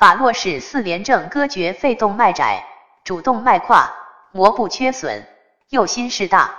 [0.00, 2.64] 法洛氏四联症，割绝肺动脉窄，
[3.04, 3.92] 主动脉跨，
[4.32, 5.26] 膜部缺损，
[5.68, 6.54] 右心室大。